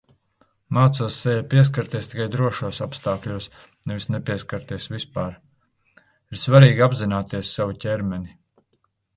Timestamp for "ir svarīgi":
6.01-6.87